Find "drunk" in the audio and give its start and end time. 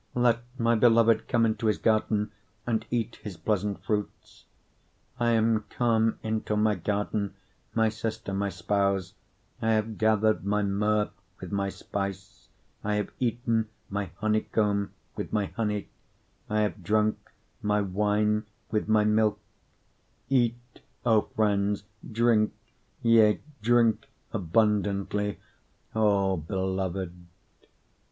16.81-17.19